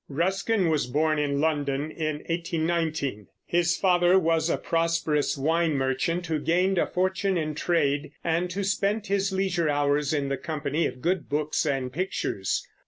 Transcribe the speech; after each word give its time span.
Ruskin 0.09 0.69
was 0.69 0.87
born 0.87 1.19
in 1.19 1.39
London, 1.39 1.91
in 1.91 2.23
1819. 2.27 3.27
His 3.45 3.77
father 3.77 4.17
was 4.17 4.49
a 4.49 4.57
prosperous 4.57 5.37
wine 5.37 5.73
merchant 5.75 6.25
who 6.25 6.39
gained 6.39 6.79
a 6.79 6.87
fortune 6.87 7.37
in 7.37 7.53
trade, 7.53 8.11
and 8.23 8.51
who 8.51 8.63
spent 8.63 9.05
his 9.05 9.31
leisure 9.31 9.69
hours 9.69 10.11
in 10.11 10.29
the 10.29 10.37
company 10.37 10.87
of 10.87 11.03
good 11.03 11.29
books 11.29 11.67
and 11.67 11.93
pictures. 11.93 12.67